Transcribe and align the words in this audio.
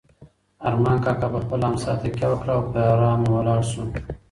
ارمان 0.67 0.97
کاکا 1.03 1.27
په 1.33 1.39
خپله 1.43 1.65
امسا 1.69 1.91
تکیه 2.01 2.27
وکړه 2.29 2.53
او 2.57 2.61
په 2.71 2.79
ارامه 2.93 3.27
ولاړ 3.31 3.61
شو. 3.71 3.83